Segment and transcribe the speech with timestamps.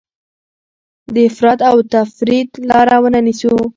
[1.13, 3.53] د افراط او تفریط لاره ونه نیسو.